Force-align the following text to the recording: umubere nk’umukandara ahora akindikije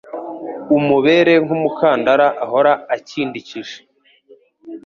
umubere 0.77 1.33
nk’umukandara 1.45 2.27
ahora 2.43 2.73
akindikije 2.95 3.77